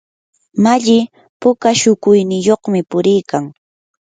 malli 0.63 0.97
puka 1.41 1.69
shukuyniyuqmi 1.79 2.79
puriykan. 2.89 3.45